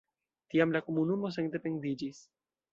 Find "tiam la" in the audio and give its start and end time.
0.53-0.81